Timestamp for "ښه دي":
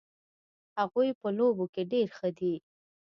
2.17-2.53